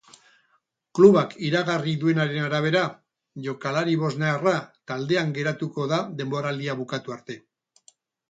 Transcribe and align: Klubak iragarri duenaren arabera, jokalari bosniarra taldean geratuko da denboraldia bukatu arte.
Klubak 0.99 1.33
iragarri 1.49 1.91
duenaren 2.03 2.45
arabera, 2.45 2.81
jokalari 3.47 3.99
bosniarra 4.05 4.55
taldean 4.93 5.31
geratuko 5.37 5.85
da 5.95 6.01
denboraldia 6.23 6.79
bukatu 6.83 7.15
arte. 7.17 7.37